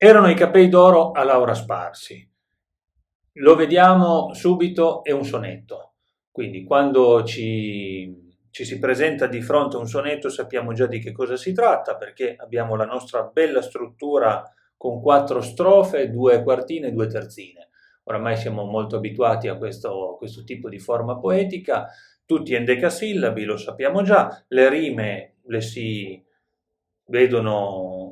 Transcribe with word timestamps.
Erano 0.00 0.30
i 0.30 0.36
capelli 0.36 0.68
d'oro 0.68 1.10
a 1.10 1.24
Laura 1.24 1.54
Sparsi. 1.54 2.24
Lo 3.32 3.56
vediamo 3.56 4.32
subito, 4.32 5.02
è 5.02 5.10
un 5.10 5.24
sonetto. 5.24 5.94
Quindi 6.30 6.62
quando 6.62 7.24
ci, 7.24 8.36
ci 8.50 8.64
si 8.64 8.78
presenta 8.78 9.26
di 9.26 9.40
fronte 9.40 9.74
a 9.74 9.80
un 9.80 9.88
sonetto 9.88 10.28
sappiamo 10.28 10.72
già 10.72 10.86
di 10.86 11.00
che 11.00 11.10
cosa 11.10 11.36
si 11.36 11.52
tratta 11.52 11.96
perché 11.96 12.36
abbiamo 12.38 12.76
la 12.76 12.84
nostra 12.84 13.24
bella 13.24 13.60
struttura 13.60 14.40
con 14.76 15.02
quattro 15.02 15.40
strofe, 15.40 16.12
due 16.12 16.44
quartine 16.44 16.86
e 16.86 16.92
due 16.92 17.08
terzine. 17.08 17.70
Oramai 18.04 18.36
siamo 18.36 18.66
molto 18.66 18.94
abituati 18.94 19.48
a 19.48 19.56
questo, 19.56 20.14
questo 20.16 20.44
tipo 20.44 20.68
di 20.68 20.78
forma 20.78 21.18
poetica, 21.18 21.88
tutti 22.24 22.54
endecasillabi, 22.54 23.42
lo 23.42 23.56
sappiamo 23.56 24.02
già, 24.02 24.44
le 24.46 24.68
rime 24.68 25.38
le 25.46 25.60
si 25.60 26.24
vedono 27.06 28.07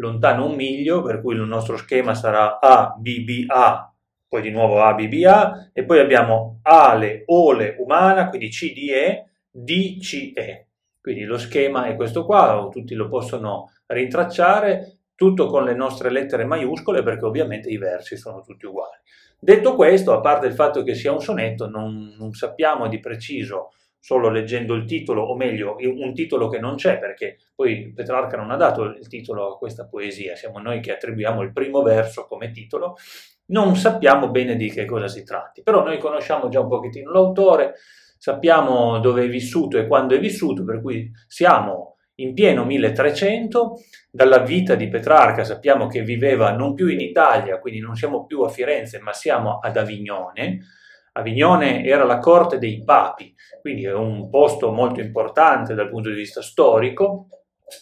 lontano 0.00 0.46
un 0.46 0.54
miglio, 0.54 1.02
per 1.02 1.20
cui 1.20 1.34
il 1.34 1.42
nostro 1.42 1.76
schema 1.76 2.14
sarà 2.14 2.58
A, 2.58 2.96
B, 2.98 3.22
B, 3.22 3.44
A, 3.48 3.92
poi 4.26 4.42
di 4.42 4.50
nuovo 4.50 4.82
A, 4.82 4.94
B, 4.94 5.08
B, 5.08 5.24
A, 5.24 5.70
e 5.72 5.84
poi 5.84 6.00
abbiamo 6.00 6.60
Ale, 6.62 7.22
Ole, 7.26 7.76
Umana, 7.78 8.28
quindi 8.28 8.48
C, 8.48 8.72
D, 8.72 8.90
E, 8.90 9.24
D, 9.50 9.98
C, 10.00 10.32
E. 10.34 10.66
Quindi 11.00 11.24
lo 11.24 11.38
schema 11.38 11.86
è 11.86 11.96
questo 11.96 12.24
qua, 12.24 12.68
tutti 12.70 12.94
lo 12.94 13.08
possono 13.08 13.70
rintracciare, 13.86 14.98
tutto 15.14 15.46
con 15.46 15.64
le 15.64 15.74
nostre 15.74 16.10
lettere 16.10 16.44
maiuscole 16.44 17.02
perché 17.02 17.24
ovviamente 17.24 17.68
i 17.68 17.76
versi 17.76 18.16
sono 18.16 18.42
tutti 18.42 18.66
uguali. 18.66 18.98
Detto 19.38 19.74
questo, 19.74 20.12
a 20.12 20.20
parte 20.20 20.46
il 20.46 20.54
fatto 20.54 20.82
che 20.82 20.94
sia 20.94 21.12
un 21.12 21.20
sonetto, 21.20 21.68
non, 21.68 22.14
non 22.18 22.32
sappiamo 22.32 22.88
di 22.88 23.00
preciso 23.00 23.72
solo 24.00 24.30
leggendo 24.30 24.74
il 24.74 24.86
titolo, 24.86 25.22
o 25.22 25.36
meglio, 25.36 25.76
un 25.78 26.14
titolo 26.14 26.48
che 26.48 26.58
non 26.58 26.76
c'è, 26.76 26.98
perché 26.98 27.36
poi 27.54 27.92
Petrarca 27.94 28.36
non 28.36 28.50
ha 28.50 28.56
dato 28.56 28.84
il 28.84 29.06
titolo 29.06 29.52
a 29.52 29.58
questa 29.58 29.86
poesia, 29.86 30.34
siamo 30.34 30.58
noi 30.58 30.80
che 30.80 30.92
attribuiamo 30.92 31.42
il 31.42 31.52
primo 31.52 31.82
verso 31.82 32.26
come 32.26 32.50
titolo, 32.50 32.96
non 33.46 33.76
sappiamo 33.76 34.30
bene 34.30 34.56
di 34.56 34.70
che 34.70 34.86
cosa 34.86 35.06
si 35.06 35.22
tratti, 35.22 35.62
però 35.62 35.84
noi 35.84 35.98
conosciamo 35.98 36.48
già 36.48 36.60
un 36.60 36.68
pochettino 36.68 37.12
l'autore, 37.12 37.74
sappiamo 38.16 38.98
dove 39.00 39.24
è 39.24 39.28
vissuto 39.28 39.78
e 39.78 39.86
quando 39.86 40.14
è 40.14 40.18
vissuto, 40.18 40.64
per 40.64 40.80
cui 40.80 41.10
siamo 41.26 41.96
in 42.16 42.34
pieno 42.34 42.64
1300, 42.64 43.78
dalla 44.10 44.38
vita 44.38 44.74
di 44.74 44.88
Petrarca 44.88 45.44
sappiamo 45.44 45.86
che 45.86 46.02
viveva 46.02 46.52
non 46.52 46.74
più 46.74 46.88
in 46.88 47.00
Italia, 47.00 47.58
quindi 47.58 47.80
non 47.80 47.96
siamo 47.96 48.26
più 48.26 48.42
a 48.42 48.48
Firenze, 48.48 48.98
ma 49.00 49.12
siamo 49.12 49.58
ad 49.58 49.76
Avignone, 49.76 50.58
Avignone 51.12 51.84
era 51.84 52.04
la 52.04 52.18
corte 52.18 52.58
dei 52.58 52.82
papi, 52.84 53.34
quindi 53.60 53.84
è 53.84 53.92
un 53.92 54.30
posto 54.30 54.70
molto 54.70 55.00
importante 55.00 55.74
dal 55.74 55.88
punto 55.88 56.08
di 56.08 56.14
vista 56.14 56.40
storico 56.40 57.28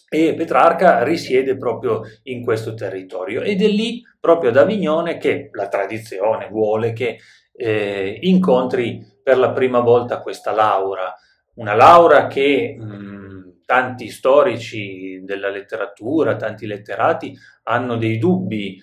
e 0.08 0.34
Petrarca 0.34 1.02
risiede 1.02 1.56
proprio 1.56 2.02
in 2.24 2.42
questo 2.42 2.74
territorio. 2.74 3.42
Ed 3.42 3.62
è 3.62 3.68
lì, 3.68 4.02
proprio 4.18 4.50
ad 4.50 4.56
Avignone, 4.56 5.18
che 5.18 5.50
la 5.52 5.68
tradizione 5.68 6.48
vuole 6.48 6.92
che 6.92 7.18
eh, 7.54 8.18
incontri 8.22 9.04
per 9.22 9.38
la 9.38 9.50
prima 9.52 9.80
volta 9.80 10.20
questa 10.20 10.52
Laura, 10.52 11.14
una 11.54 11.74
Laura 11.74 12.26
che 12.28 12.76
mh, 12.78 13.62
tanti 13.64 14.08
storici 14.08 15.20
della 15.24 15.50
letteratura, 15.50 16.36
tanti 16.36 16.66
letterati 16.66 17.36
hanno 17.64 17.96
dei 17.96 18.16
dubbi 18.16 18.80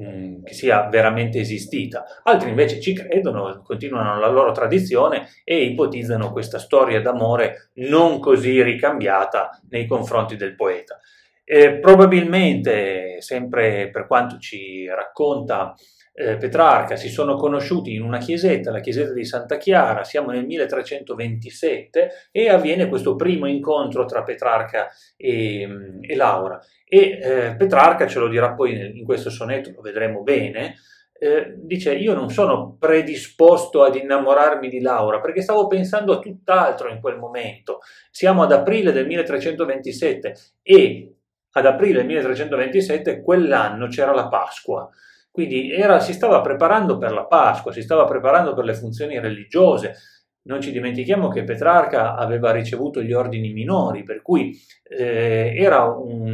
Mm, 0.00 0.42
che 0.42 0.54
sia 0.54 0.88
veramente 0.88 1.38
esistita. 1.38 2.04
Altri 2.24 2.48
invece 2.48 2.80
ci 2.80 2.92
credono, 2.94 3.62
continuano 3.62 4.18
la 4.18 4.28
loro 4.28 4.50
tradizione 4.50 5.28
e 5.44 5.62
ipotizzano 5.62 6.32
questa 6.32 6.58
storia 6.58 7.00
d'amore 7.00 7.70
non 7.74 8.18
così 8.18 8.60
ricambiata 8.60 9.60
nei 9.70 9.86
confronti 9.86 10.34
del 10.34 10.56
poeta. 10.56 10.98
E 11.44 11.74
probabilmente, 11.78 13.20
sempre 13.20 13.90
per 13.90 14.06
quanto 14.08 14.38
ci 14.38 14.88
racconta 14.88 15.74
eh, 16.16 16.36
Petrarca, 16.36 16.94
si 16.94 17.08
sono 17.08 17.34
conosciuti 17.34 17.92
in 17.92 18.02
una 18.02 18.18
chiesetta, 18.18 18.70
la 18.70 18.78
chiesetta 18.78 19.12
di 19.12 19.24
Santa 19.24 19.56
Chiara, 19.56 20.04
siamo 20.04 20.30
nel 20.30 20.46
1327 20.46 22.28
e 22.30 22.48
avviene 22.48 22.88
questo 22.88 23.16
primo 23.16 23.46
incontro 23.46 24.04
tra 24.04 24.22
Petrarca 24.22 24.88
e, 25.16 25.68
e 26.00 26.14
Laura. 26.14 26.60
E 26.86 27.18
eh, 27.20 27.56
Petrarca, 27.56 28.06
ce 28.06 28.20
lo 28.20 28.28
dirà 28.28 28.52
poi 28.54 28.96
in 28.96 29.04
questo 29.04 29.28
sonetto, 29.28 29.72
lo 29.74 29.80
vedremo 29.80 30.22
bene, 30.22 30.76
eh, 31.18 31.54
dice 31.56 31.94
io 31.94 32.14
non 32.14 32.30
sono 32.30 32.76
predisposto 32.78 33.82
ad 33.82 33.96
innamorarmi 33.96 34.68
di 34.68 34.80
Laura 34.80 35.20
perché 35.20 35.42
stavo 35.42 35.68
pensando 35.68 36.12
a 36.12 36.18
tutt'altro 36.20 36.90
in 36.90 37.00
quel 37.00 37.18
momento. 37.18 37.80
Siamo 38.10 38.42
ad 38.42 38.52
aprile 38.52 38.92
del 38.92 39.06
1327 39.06 40.36
e 40.62 41.14
ad 41.52 41.66
aprile 41.66 41.98
del 41.98 42.06
1327 42.06 43.22
quell'anno 43.22 43.88
c'era 43.88 44.12
la 44.12 44.28
Pasqua. 44.28 44.88
Quindi 45.34 45.72
era, 45.72 45.98
si 45.98 46.12
stava 46.12 46.40
preparando 46.40 46.96
per 46.96 47.10
la 47.10 47.24
Pasqua, 47.24 47.72
si 47.72 47.82
stava 47.82 48.04
preparando 48.04 48.54
per 48.54 48.64
le 48.64 48.74
funzioni 48.74 49.18
religiose, 49.18 49.96
non 50.42 50.60
ci 50.60 50.70
dimentichiamo 50.70 51.26
che 51.26 51.42
Petrarca 51.42 52.14
aveva 52.14 52.52
ricevuto 52.52 53.02
gli 53.02 53.12
ordini 53.12 53.52
minori, 53.52 54.04
per 54.04 54.22
cui 54.22 54.56
eh, 54.84 55.52
era 55.56 55.86
un, 55.86 56.32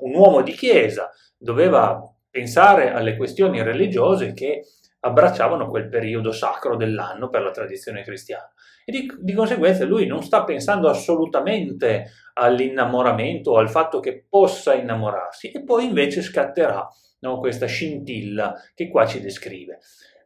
un 0.00 0.14
uomo 0.14 0.42
di 0.42 0.52
chiesa, 0.52 1.10
doveva 1.38 1.98
pensare 2.28 2.92
alle 2.92 3.16
questioni 3.16 3.62
religiose 3.62 4.34
che 4.34 4.64
abbracciavano 5.00 5.66
quel 5.66 5.88
periodo 5.88 6.30
sacro 6.30 6.76
dell'anno 6.76 7.30
per 7.30 7.40
la 7.40 7.52
tradizione 7.52 8.02
cristiana. 8.02 8.52
E 8.84 8.92
di, 8.92 9.10
di, 9.18 9.32
conseguenza 9.32 9.86
lui 9.86 10.04
non 10.04 10.22
sta 10.22 10.44
pensando 10.44 10.90
assolutamente 10.90 12.10
all'innamoramento 12.34 13.56
al 13.56 13.70
fatto 13.70 13.98
che 13.98 14.26
possa 14.28 14.74
innamorarsi, 14.74 15.52
e 15.52 15.64
poi 15.64 15.86
invece 15.86 16.20
scatterà 16.20 16.86
no, 17.22 17.38
questa 17.38 17.66
scintilla 17.66 18.54
che 18.74 18.88
qua 18.88 19.06
ci 19.06 19.20
descrive. 19.20 19.78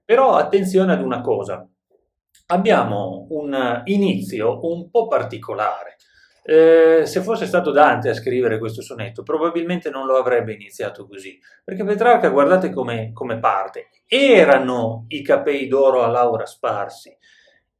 Però 0.04 0.34
attenzione 0.34 0.92
ad 0.92 1.02
una 1.02 1.20
cosa, 1.20 1.66
abbiamo 2.48 3.26
un 3.30 3.82
inizio 3.84 4.60
un 4.70 4.90
po' 4.90 5.06
particolare. 5.06 5.96
Eh, 6.48 7.06
se 7.06 7.22
fosse 7.22 7.44
stato 7.44 7.72
Dante 7.72 8.08
a 8.08 8.14
scrivere 8.14 8.60
questo 8.60 8.80
sonetto, 8.80 9.24
probabilmente 9.24 9.90
non 9.90 10.06
lo 10.06 10.14
avrebbe 10.16 10.52
iniziato 10.52 11.08
così, 11.08 11.40
perché 11.64 11.82
Petrarca, 11.82 12.28
guardate 12.28 12.70
come, 12.70 13.10
come 13.12 13.40
parte, 13.40 13.88
erano 14.06 15.06
i 15.08 15.22
capei 15.22 15.66
d'oro 15.66 16.04
a 16.04 16.06
Laura 16.06 16.46
sparsi, 16.46 17.16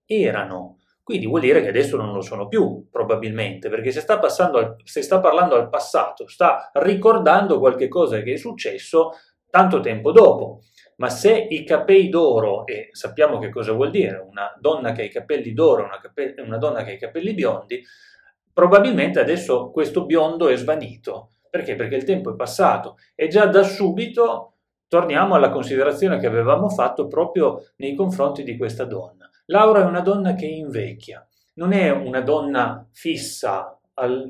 erano, 0.04 0.78
quindi 1.06 1.26
vuol 1.26 1.42
dire 1.42 1.62
che 1.62 1.68
adesso 1.68 1.96
non 1.96 2.12
lo 2.12 2.20
sono 2.20 2.48
più, 2.48 2.88
probabilmente, 2.90 3.68
perché 3.68 3.92
se 3.92 4.00
sta, 4.00 4.18
al, 4.18 4.74
se 4.82 5.02
sta 5.02 5.20
parlando 5.20 5.54
al 5.54 5.68
passato, 5.68 6.26
sta 6.26 6.68
ricordando 6.74 7.60
qualche 7.60 7.86
cosa 7.86 8.20
che 8.22 8.32
è 8.32 8.36
successo 8.36 9.12
tanto 9.48 9.78
tempo 9.78 10.10
dopo. 10.10 10.62
Ma 10.96 11.08
se 11.08 11.46
i 11.48 11.62
capelli 11.62 12.08
d'oro, 12.08 12.66
e 12.66 12.88
sappiamo 12.90 13.38
che 13.38 13.50
cosa 13.50 13.70
vuol 13.70 13.90
dire, 13.90 14.16
una 14.28 14.52
donna 14.58 14.90
che 14.90 15.02
ha 15.02 15.04
i 15.04 15.08
capelli 15.08 15.52
d'oro, 15.52 15.84
una, 15.84 16.00
cape- 16.00 16.34
una 16.38 16.58
donna 16.58 16.82
che 16.82 16.90
ha 16.90 16.94
i 16.94 16.98
capelli 16.98 17.34
biondi, 17.34 17.80
probabilmente 18.52 19.20
adesso 19.20 19.70
questo 19.70 20.06
biondo 20.06 20.48
è 20.48 20.56
svanito. 20.56 21.34
Perché? 21.48 21.76
Perché 21.76 21.94
il 21.94 22.04
tempo 22.04 22.32
è 22.32 22.34
passato 22.34 22.96
e 23.14 23.28
già 23.28 23.46
da 23.46 23.62
subito 23.62 24.54
torniamo 24.88 25.36
alla 25.36 25.50
considerazione 25.50 26.18
che 26.18 26.26
avevamo 26.26 26.68
fatto 26.68 27.06
proprio 27.06 27.62
nei 27.76 27.94
confronti 27.94 28.42
di 28.42 28.56
questa 28.56 28.84
donna. 28.84 29.25
Laura 29.46 29.82
è 29.82 29.84
una 29.84 30.00
donna 30.00 30.34
che 30.34 30.46
invecchia, 30.46 31.26
non 31.54 31.72
è 31.72 31.90
una 31.90 32.20
donna 32.20 32.86
fissa, 32.92 33.76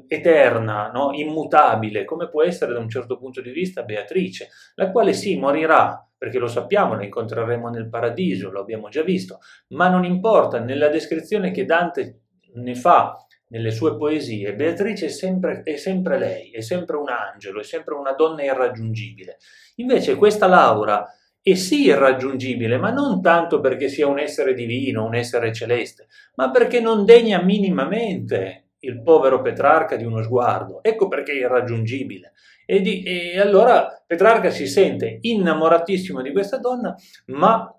eterna, 0.06 0.91
no? 0.93 1.10
immutabile, 1.12 2.04
come 2.04 2.28
può 2.28 2.44
essere 2.44 2.72
da 2.72 2.78
un 2.78 2.88
certo 2.88 3.19
punto 3.19 3.41
di 3.41 3.50
vista 3.50 3.82
Beatrice, 3.82 4.49
la 4.77 4.93
quale 4.93 5.12
sì 5.12 5.37
morirà, 5.38 6.06
perché 6.16 6.38
lo 6.38 6.47
sappiamo, 6.47 6.94
la 6.94 7.03
incontreremo 7.03 7.69
nel 7.69 7.88
paradiso, 7.88 8.50
lo 8.50 8.60
abbiamo 8.60 8.88
già 8.88 9.03
visto, 9.03 9.41
ma 9.69 9.88
non 9.88 10.04
importa, 10.04 10.60
nella 10.60 10.88
descrizione 10.88 11.50
che 11.50 11.65
Dante 11.65 12.21
ne 12.54 12.75
fa 12.77 13.16
nelle 13.48 13.71
sue 13.71 13.97
poesie, 13.97 14.54
Beatrice 14.54 15.06
è 15.06 15.10
sempre, 15.10 15.62
è 15.62 15.77
sempre 15.77 16.19
lei, 16.19 16.50
è 16.50 16.60
sempre 16.60 16.97
un 16.97 17.09
angelo, 17.09 17.60
è 17.60 17.65
sempre 17.65 17.94
una 17.94 18.12
donna 18.12 18.44
irraggiungibile. 18.44 19.38
Invece 19.77 20.15
questa 20.16 20.47
Laura 20.47 21.07
è 21.47 21.54
sì 21.54 21.84
irraggiungibile, 21.84 22.77
ma 22.77 22.91
non 22.91 23.22
tanto 23.22 23.60
perché 23.60 23.89
sia 23.89 24.09
un 24.09 24.19
essere 24.19 24.53
divino, 24.53 25.04
un 25.04 25.15
essere 25.15 25.53
celeste, 25.53 26.09
ma 26.34 26.51
perché 26.51 26.81
non 26.81 27.04
degna 27.04 27.41
minimamente 27.41 28.71
il 28.81 29.01
povero 29.01 29.41
Petrarca 29.43 29.95
di 29.95 30.03
uno 30.03 30.25
sguardo. 30.25 30.83
Ecco 30.83 31.07
perché 31.07 31.31
è 31.31 31.37
irraggiungibile. 31.37 32.33
E, 32.66 32.81
di, 32.81 33.04
e 33.04 33.39
allora 33.39 33.87
Petrarca 34.04 34.51
si 34.51 34.66
sente 34.66 35.19
innamoratissimo 35.21 36.21
di 36.21 36.33
questa 36.33 36.59
donna, 36.59 36.93
ma 37.27 37.72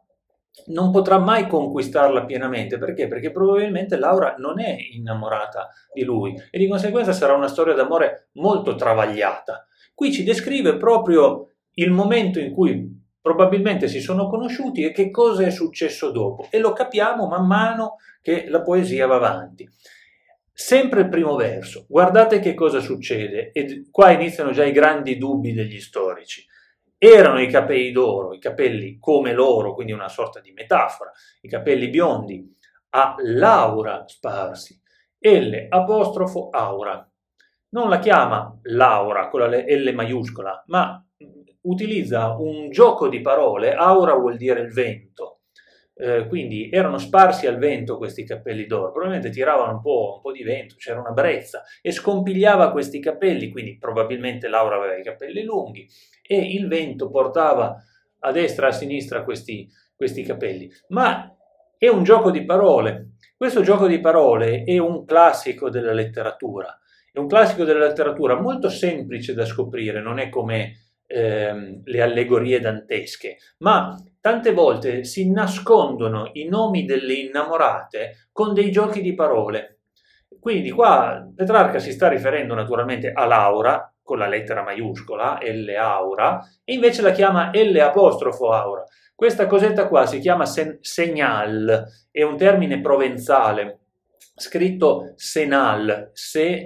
non 0.67 0.89
potrà 0.89 1.17
mai 1.17 1.47
conquistarla 1.47 2.23
pienamente. 2.23 2.77
Perché? 2.77 3.09
Perché 3.09 3.31
probabilmente 3.31 3.97
Laura 3.97 4.35
non 4.37 4.61
è 4.61 4.77
innamorata 4.93 5.71
di 5.91 6.05
lui 6.05 6.33
e 6.49 6.57
di 6.57 6.69
conseguenza 6.69 7.11
sarà 7.11 7.33
una 7.33 7.49
storia 7.49 7.73
d'amore 7.73 8.29
molto 8.35 8.75
travagliata. 8.75 9.67
Qui 9.93 10.13
ci 10.13 10.23
descrive 10.23 10.77
proprio 10.77 11.51
il 11.73 11.91
momento 11.91 12.39
in 12.39 12.53
cui 12.53 13.05
probabilmente 13.27 13.89
si 13.89 13.99
sono 13.99 14.29
conosciuti 14.29 14.85
e 14.85 14.93
che 14.93 15.11
cosa 15.11 15.43
è 15.43 15.49
successo 15.49 16.11
dopo 16.11 16.47
e 16.49 16.59
lo 16.59 16.71
capiamo 16.71 17.27
man 17.27 17.45
mano 17.45 17.97
che 18.21 18.47
la 18.47 18.61
poesia 18.61 19.05
va 19.05 19.15
avanti. 19.15 19.69
Sempre 20.53 21.01
il 21.01 21.09
primo 21.09 21.35
verso, 21.35 21.85
guardate 21.89 22.39
che 22.39 22.53
cosa 22.53 22.79
succede, 22.79 23.51
e 23.51 23.89
qua 23.91 24.11
iniziano 24.11 24.51
già 24.51 24.63
i 24.63 24.71
grandi 24.71 25.17
dubbi 25.17 25.51
degli 25.51 25.81
storici. 25.81 26.45
erano 26.97 27.41
i 27.41 27.49
capelli 27.49 27.91
d'oro, 27.91 28.33
i 28.33 28.39
capelli 28.39 28.97
come 28.97 29.33
loro, 29.33 29.73
quindi 29.73 29.91
una 29.91 30.07
sorta 30.07 30.39
di 30.39 30.53
metafora, 30.53 31.11
i 31.41 31.49
capelli 31.49 31.89
biondi, 31.89 32.49
a 32.91 33.13
Laura 33.19 34.05
sparsi, 34.07 34.79
L 35.19 35.67
apostrofo 35.69 36.49
aura. 36.49 37.07
Non 37.69 37.89
la 37.89 37.99
chiama 37.99 38.57
Laura 38.63 39.27
con 39.27 39.41
la 39.41 39.57
L 39.57 39.91
maiuscola, 39.93 40.63
ma 40.67 41.05
utilizza 41.67 42.35
un 42.37 42.69
gioco 42.69 43.07
di 43.07 43.21
parole, 43.21 43.73
aura 43.73 44.13
vuol 44.15 44.37
dire 44.37 44.61
il 44.61 44.71
vento, 44.71 45.41
eh, 45.99 46.27
quindi 46.27 46.69
erano 46.71 46.97
sparsi 46.97 47.47
al 47.47 47.57
vento 47.57 47.97
questi 47.97 48.23
capelli 48.23 48.65
d'oro, 48.65 48.91
probabilmente 48.91 49.29
tiravano 49.29 49.73
un 49.73 49.81
po', 49.81 50.13
un 50.15 50.21
po', 50.21 50.31
di 50.31 50.43
vento, 50.43 50.75
c'era 50.77 50.99
una 50.99 51.11
brezza 51.11 51.63
e 51.81 51.91
scompigliava 51.91 52.71
questi 52.71 52.99
capelli, 52.99 53.49
quindi 53.49 53.77
probabilmente 53.77 54.47
Laura 54.47 54.75
aveva 54.75 54.95
i 54.95 55.03
capelli 55.03 55.43
lunghi 55.43 55.87
e 56.21 56.53
il 56.53 56.67
vento 56.67 57.09
portava 57.09 57.75
a 58.19 58.31
destra 58.31 58.67
e 58.67 58.69
a 58.69 58.73
sinistra 58.73 59.23
questi, 59.23 59.67
questi 59.95 60.23
capelli. 60.23 60.69
Ma 60.89 61.35
è 61.77 61.87
un 61.87 62.03
gioco 62.03 62.31
di 62.31 62.43
parole. 62.45 63.13
Questo 63.35 63.61
gioco 63.61 63.87
di 63.87 63.99
parole 63.99 64.63
è 64.63 64.77
un 64.77 65.05
classico 65.05 65.69
della 65.69 65.93
letteratura. 65.93 66.79
È 67.11 67.19
un 67.19 67.27
classico 67.27 67.63
della 67.63 67.85
letteratura 67.85 68.39
molto 68.39 68.69
semplice 68.69 69.33
da 69.33 69.45
scoprire, 69.45 70.01
non 70.01 70.19
è 70.19 70.29
come 70.29 70.86
ehm, 71.07 71.81
le 71.85 72.01
allegorie 72.01 72.59
dantesche, 72.59 73.37
ma 73.59 73.95
tante 74.21 74.51
volte 74.51 75.03
si 75.03 75.31
nascondono 75.31 76.29
i 76.33 76.47
nomi 76.47 76.85
delle 76.85 77.13
innamorate 77.13 78.27
con 78.31 78.53
dei 78.53 78.71
giochi 78.71 79.01
di 79.01 79.15
parole. 79.15 79.79
Quindi 80.39 80.69
qua 80.69 81.25
Petrarca 81.35 81.79
si 81.79 81.91
sta 81.91 82.07
riferendo 82.07 82.53
naturalmente 82.53 83.11
a 83.11 83.25
Laura, 83.25 83.91
con 84.03 84.17
la 84.17 84.27
lettera 84.27 84.63
maiuscola, 84.63 85.39
L 85.41 85.67
aura, 85.77 86.39
e 86.63 86.73
invece 86.73 87.01
la 87.01 87.11
chiama 87.11 87.51
L 87.53 87.75
apostrofo 87.77 88.51
aura. 88.51 88.83
Questa 89.13 89.47
cosetta 89.47 89.87
qua 89.87 90.05
si 90.05 90.19
chiama 90.19 90.45
sen- 90.45 90.77
segnal, 90.79 91.85
è 92.11 92.21
un 92.21 92.37
termine 92.37 92.79
provenzale, 92.79 93.79
scritto 94.35 95.13
senal, 95.15 96.11
se-n-h-al. 96.13 96.65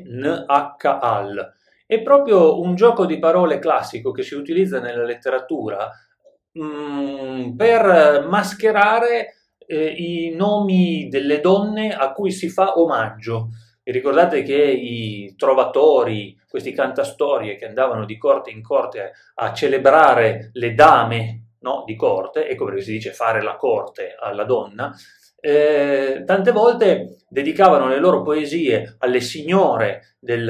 È 1.92 2.02
proprio 2.02 2.62
un 2.62 2.76
gioco 2.76 3.06
di 3.06 3.20
parole 3.20 3.60
classico 3.60 4.12
che 4.12 4.24
si 4.24 4.34
utilizza 4.34 4.80
nella 4.80 5.04
letteratura 5.04 5.92
mh, 6.54 6.64
mm, 6.64 7.58
per 7.58 8.26
mascherare 8.30 9.34
eh, 9.58 9.88
i 9.88 10.34
nomi 10.34 11.10
delle 11.10 11.42
donne 11.42 11.94
a 11.94 12.14
cui 12.14 12.32
si 12.32 12.48
fa 12.48 12.80
omaggio. 12.80 13.50
Vi 13.84 13.92
ricordate 13.92 14.42
che 14.42 14.56
i 14.56 15.36
trovatori, 15.36 16.40
questi 16.48 16.72
cantastorie 16.72 17.58
che 17.58 17.66
andavano 17.66 18.06
di 18.06 18.18
corte 18.18 18.52
in 18.52 18.64
corte 18.64 19.12
a 19.36 19.52
celebrare 19.52 20.52
le 20.54 20.74
dame 20.74 21.56
no, 21.60 21.84
di 21.86 21.98
corte, 21.98 22.48
ecco 22.48 22.64
perché 22.64 22.84
si 22.84 22.94
dice 22.94 23.12
fare 23.12 23.42
la 23.42 23.58
corte 23.58 24.16
alla 24.18 24.46
donna, 24.46 24.96
eh, 25.44 26.24
tante 26.26 26.52
volte 26.52 27.18
dedicavano 27.28 27.88
le 27.88 27.98
loro 27.98 28.22
poesie 28.22 28.96
alle 29.00 29.20
signore 29.20 30.16
del, 30.20 30.46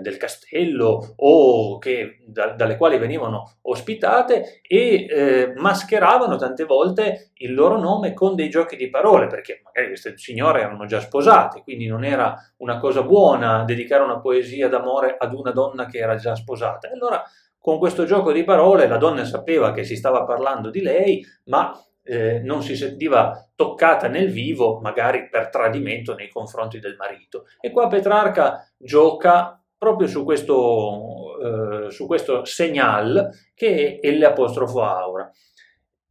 del 0.00 0.16
castello 0.16 1.14
o 1.16 1.78
che, 1.78 2.24
da, 2.26 2.52
dalle 2.52 2.76
quali 2.76 2.98
venivano 2.98 3.58
ospitate 3.62 4.60
e 4.62 5.06
eh, 5.08 5.52
mascheravano 5.56 6.36
tante 6.36 6.64
volte 6.64 7.30
il 7.34 7.54
loro 7.54 7.78
nome 7.78 8.14
con 8.14 8.34
dei 8.34 8.48
giochi 8.48 8.76
di 8.76 8.90
parole, 8.90 9.26
perché 9.26 9.60
magari 9.64 9.88
queste 9.88 10.16
signore 10.16 10.60
erano 10.60 10.86
già 10.86 11.00
sposate, 11.00 11.62
quindi 11.62 11.86
non 11.86 12.04
era 12.04 12.36
una 12.58 12.78
cosa 12.78 13.02
buona 13.02 13.64
dedicare 13.64 14.02
una 14.02 14.20
poesia 14.20 14.68
d'amore 14.68 15.16
ad 15.18 15.34
una 15.34 15.50
donna 15.50 15.86
che 15.86 15.98
era 15.98 16.16
già 16.16 16.34
sposata. 16.34 16.88
E 16.88 16.92
allora 16.92 17.22
con 17.58 17.78
questo 17.78 18.04
gioco 18.04 18.32
di 18.32 18.44
parole 18.44 18.86
la 18.86 18.96
donna 18.96 19.24
sapeva 19.24 19.72
che 19.72 19.84
si 19.84 19.96
stava 19.96 20.24
parlando 20.24 20.70
di 20.70 20.80
lei, 20.80 21.24
ma 21.44 21.72
eh, 22.08 22.40
non 22.40 22.62
si 22.62 22.74
sentiva 22.74 23.50
toccata 23.54 24.08
nel 24.08 24.30
vivo, 24.30 24.80
magari 24.80 25.28
per 25.28 25.50
tradimento 25.50 26.14
nei 26.14 26.30
confronti 26.30 26.78
del 26.78 26.96
marito. 26.96 27.44
E 27.60 27.70
qua 27.70 27.86
Petrarca 27.88 28.66
gioca 28.78 29.62
proprio 29.78 30.08
su 30.08 30.24
questo, 30.24 31.86
eh, 31.86 31.90
su 31.90 32.06
questo 32.06 32.44
segnal 32.44 33.30
che 33.54 34.00
è 34.00 34.10
l'apostrofo 34.10 34.82
aura. 34.82 35.30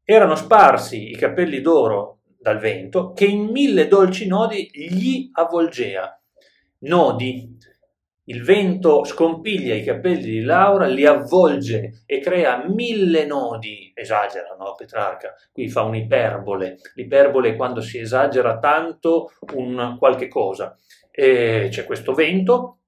Erano 0.04 0.36
sparsi 0.36 1.12
i 1.12 1.16
capelli 1.16 1.60
d'oro 1.60 2.20
dal 2.40 2.60
vento 2.60 3.12
che 3.12 3.26
in 3.26 3.46
mille 3.52 3.88
dolci 3.88 4.26
nodi 4.26 4.70
gli 4.72 5.30
avvolgea. 5.34 6.18
Nodi 6.80 7.58
il 8.30 8.44
vento 8.44 9.06
scompiglia 9.06 9.74
i 9.74 9.84
capelli 9.84 10.24
di 10.24 10.42
Laura, 10.42 10.86
li 10.86 11.06
avvolge 11.06 12.04
e 12.06 12.20
crea 12.20 12.66
mille 12.68 13.26
nodi. 13.26 13.92
Esagera, 13.94 14.56
no, 14.60 14.76
Petrarca? 14.76 15.34
Qui 15.52 15.70
fa 15.70 15.84
un'iperbole. 15.84 16.78
L'iperbole 16.96 17.50
è 17.50 17.56
quando 17.56 17.80
si 17.80 18.00
esagera 18.00 18.60
tanto 18.60 19.32
un 19.56 19.96
qualche 19.98 20.28
cosa. 20.28 20.78
E 21.10 21.68
c'è 21.72 21.86
questo 21.86 22.14
vento 22.14 22.80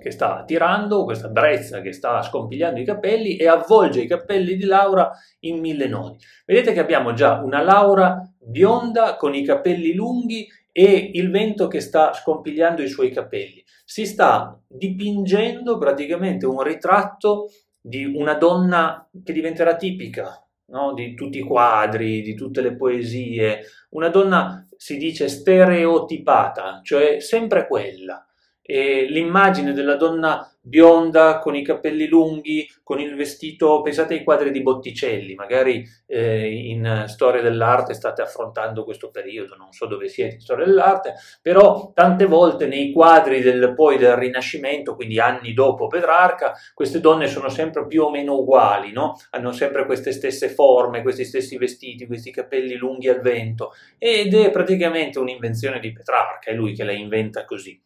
che 0.00 0.10
sta 0.10 0.44
tirando, 0.44 1.04
questa 1.04 1.28
brezza 1.28 1.80
che 1.80 1.92
sta 1.92 2.22
scompigliando 2.22 2.80
i 2.80 2.84
capelli 2.84 3.36
e 3.36 3.46
avvolge 3.46 4.02
i 4.02 4.06
capelli 4.06 4.56
di 4.56 4.64
Laura 4.64 5.10
in 5.40 5.60
mille 5.60 5.86
nodi. 5.86 6.18
Vedete 6.44 6.72
che 6.72 6.80
abbiamo 6.80 7.12
già 7.12 7.40
una 7.42 7.62
Laura 7.62 8.22
bionda 8.38 9.16
con 9.16 9.34
i 9.34 9.44
capelli 9.44 9.94
lunghi 9.94 10.46
e 10.72 11.10
il 11.14 11.30
vento 11.30 11.68
che 11.68 11.80
sta 11.80 12.12
scompigliando 12.12 12.82
i 12.82 12.88
suoi 12.88 13.10
capelli 13.10 13.64
si 13.84 14.06
sta 14.06 14.58
dipingendo 14.66 15.76
praticamente 15.76 16.46
un 16.46 16.62
ritratto 16.62 17.50
di 17.80 18.04
una 18.04 18.34
donna 18.34 19.08
che 19.22 19.32
diventerà 19.32 19.76
tipica 19.76 20.42
no? 20.66 20.94
di 20.94 21.14
tutti 21.14 21.38
i 21.38 21.42
quadri, 21.42 22.22
di 22.22 22.34
tutte 22.34 22.62
le 22.62 22.74
poesie, 22.74 23.60
una 23.90 24.08
donna 24.08 24.66
si 24.76 24.96
dice 24.96 25.28
stereotipata, 25.28 26.80
cioè 26.82 27.20
sempre 27.20 27.66
quella. 27.66 28.26
E 28.66 29.04
l'immagine 29.04 29.74
della 29.74 29.96
donna 29.96 30.48
bionda 30.66 31.38
con 31.40 31.54
i 31.54 31.62
capelli 31.62 32.06
lunghi, 32.06 32.66
con 32.82 32.98
il 32.98 33.14
vestito, 33.14 33.82
pensate 33.82 34.14
ai 34.14 34.24
quadri 34.24 34.50
di 34.50 34.62
Botticelli, 34.62 35.34
magari 35.34 35.86
eh, 36.06 36.48
in 36.48 37.04
storia 37.06 37.42
dell'arte 37.42 37.92
state 37.92 38.22
affrontando 38.22 38.84
questo 38.84 39.10
periodo, 39.10 39.56
non 39.56 39.72
so 39.72 39.86
dove 39.86 40.08
siete 40.08 40.36
in 40.36 40.40
storia 40.40 40.64
dell'arte, 40.64 41.14
però 41.42 41.92
tante 41.92 42.24
volte 42.24 42.66
nei 42.66 42.90
quadri 42.90 43.42
del, 43.42 43.74
poi 43.74 43.98
del 43.98 44.16
Rinascimento, 44.16 44.94
quindi 44.94 45.20
anni 45.20 45.52
dopo 45.52 45.86
Petrarca, 45.86 46.54
queste 46.72 47.00
donne 47.00 47.26
sono 47.26 47.50
sempre 47.50 47.86
più 47.86 48.04
o 48.04 48.10
meno 48.10 48.38
uguali, 48.38 48.92
no? 48.92 49.20
hanno 49.30 49.52
sempre 49.52 49.84
queste 49.84 50.12
stesse 50.12 50.48
forme, 50.48 51.02
questi 51.02 51.26
stessi 51.26 51.58
vestiti, 51.58 52.06
questi 52.06 52.30
capelli 52.30 52.76
lunghi 52.76 53.10
al 53.10 53.20
vento, 53.20 53.72
ed 53.98 54.34
è 54.34 54.50
praticamente 54.50 55.18
un'invenzione 55.18 55.78
di 55.78 55.92
Petrarca, 55.92 56.50
è 56.50 56.54
lui 56.54 56.72
che 56.72 56.84
la 56.84 56.92
inventa 56.92 57.44
così 57.44 57.78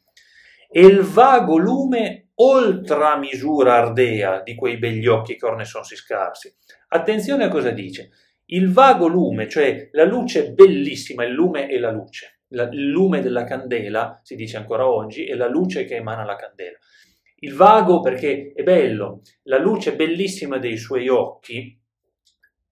e 0.70 0.82
il 0.82 1.00
vago 1.00 1.56
lume 1.56 2.28
oltre 2.40 3.18
misura 3.18 3.74
ardea 3.74 4.42
di 4.42 4.54
quei 4.54 4.76
begli 4.76 5.06
occhi 5.06 5.36
che 5.36 5.46
orne 5.46 5.64
sono 5.64 5.82
si 5.82 5.96
scarsi. 5.96 6.54
Attenzione 6.88 7.44
a 7.44 7.48
cosa 7.48 7.70
dice. 7.70 8.10
Il 8.50 8.72
vago 8.72 9.06
lume, 9.06 9.48
cioè 9.48 9.88
la 9.92 10.04
luce 10.04 10.52
bellissima, 10.52 11.24
il 11.24 11.32
lume 11.32 11.66
è 11.66 11.78
la 11.78 11.90
luce, 11.90 12.40
il 12.48 12.88
lume 12.88 13.20
della 13.20 13.44
candela, 13.44 14.20
si 14.22 14.36
dice 14.36 14.56
ancora 14.56 14.88
oggi, 14.88 15.26
è 15.26 15.34
la 15.34 15.48
luce 15.48 15.84
che 15.84 15.96
emana 15.96 16.24
la 16.24 16.36
candela. 16.36 16.78
Il 17.40 17.54
vago 17.54 18.00
perché 18.00 18.52
è 18.54 18.62
bello, 18.62 19.20
la 19.44 19.58
luce 19.58 19.94
bellissima 19.94 20.58
dei 20.58 20.78
suoi 20.78 21.08
occhi 21.08 21.78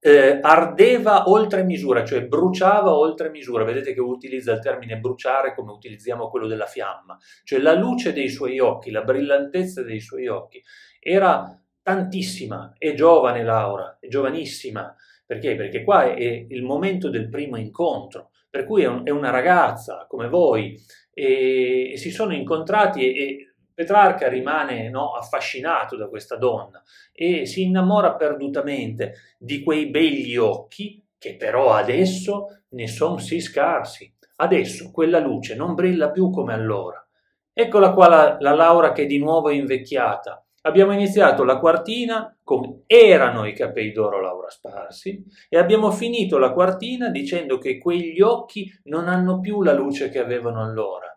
eh, 0.06 0.38
ardeva 0.40 1.28
oltre 1.28 1.64
misura, 1.64 2.04
cioè 2.04 2.24
bruciava 2.26 2.94
oltre 2.94 3.28
misura. 3.28 3.64
Vedete 3.64 3.92
che 3.92 4.00
utilizza 4.00 4.52
il 4.52 4.60
termine 4.60 4.98
bruciare 4.98 5.52
come 5.52 5.72
utilizziamo 5.72 6.28
quello 6.28 6.46
della 6.46 6.66
fiamma, 6.66 7.18
cioè 7.42 7.58
la 7.58 7.74
luce 7.74 8.12
dei 8.12 8.28
suoi 8.28 8.60
occhi, 8.60 8.92
la 8.92 9.02
brillantezza 9.02 9.82
dei 9.82 9.98
suoi 9.98 10.28
occhi 10.28 10.62
era 11.00 11.60
tantissima. 11.82 12.74
È 12.78 12.94
giovane 12.94 13.42
Laura, 13.42 13.98
è 13.98 14.06
giovanissima. 14.06 14.94
Perché? 15.26 15.56
Perché 15.56 15.82
qua 15.82 16.14
è 16.14 16.46
il 16.48 16.62
momento 16.62 17.10
del 17.10 17.28
primo 17.28 17.56
incontro, 17.56 18.30
per 18.48 18.64
cui 18.64 18.82
è, 18.82 18.86
un, 18.86 19.02
è 19.04 19.10
una 19.10 19.30
ragazza 19.30 20.06
come 20.08 20.28
voi 20.28 20.80
e, 21.12 21.90
e 21.94 21.96
si 21.96 22.12
sono 22.12 22.32
incontrati 22.32 23.12
e, 23.12 23.20
e 23.22 23.45
Petrarca 23.76 24.26
rimane 24.26 24.88
no, 24.88 25.12
affascinato 25.12 25.98
da 25.98 26.08
questa 26.08 26.36
donna 26.36 26.82
e 27.12 27.44
si 27.44 27.64
innamora 27.64 28.14
perdutamente 28.14 29.36
di 29.38 29.62
quei 29.62 29.90
begli 29.90 30.38
occhi 30.38 31.04
che 31.18 31.36
però 31.36 31.74
adesso 31.74 32.62
ne 32.68 32.88
sono 32.88 33.18
sì 33.18 33.38
scarsi. 33.38 34.10
Adesso 34.36 34.90
quella 34.90 35.18
luce 35.18 35.54
non 35.56 35.74
brilla 35.74 36.10
più 36.10 36.30
come 36.30 36.54
allora. 36.54 37.06
Eccola 37.52 37.92
qua 37.92 38.08
la, 38.08 38.36
la 38.40 38.54
Laura 38.54 38.92
che 38.92 39.04
di 39.04 39.18
nuovo 39.18 39.50
è 39.50 39.52
invecchiata. 39.52 40.42
Abbiamo 40.62 40.92
iniziato 40.94 41.44
la 41.44 41.58
quartina 41.58 42.34
come 42.42 42.84
erano 42.86 43.44
i 43.44 43.52
capelli 43.52 43.92
d'oro 43.92 44.22
Laura 44.22 44.48
sparsi 44.48 45.22
e 45.50 45.58
abbiamo 45.58 45.90
finito 45.90 46.38
la 46.38 46.52
quartina 46.54 47.10
dicendo 47.10 47.58
che 47.58 47.76
quegli 47.76 48.22
occhi 48.22 48.72
non 48.84 49.08
hanno 49.08 49.38
più 49.38 49.62
la 49.62 49.74
luce 49.74 50.08
che 50.08 50.18
avevano 50.18 50.62
allora. 50.62 51.15